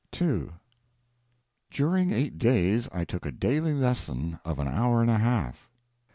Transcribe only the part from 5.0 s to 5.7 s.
and a half.